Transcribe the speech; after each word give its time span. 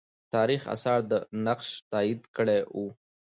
تاریخي 0.33 0.67
آثار 0.75 0.99
دا 1.11 1.19
نقش 1.45 1.67
تایید 1.91 2.21
کړی 2.35 2.59
وو. 2.75 2.87